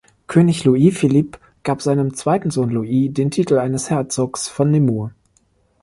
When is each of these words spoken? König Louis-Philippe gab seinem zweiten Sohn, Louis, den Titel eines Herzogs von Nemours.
König 0.25 0.63
Louis-Philippe 0.65 1.37
gab 1.61 1.83
seinem 1.83 2.15
zweiten 2.15 2.49
Sohn, 2.49 2.71
Louis, 2.71 3.13
den 3.13 3.29
Titel 3.29 3.59
eines 3.59 3.91
Herzogs 3.91 4.47
von 4.47 4.71
Nemours. 4.71 5.11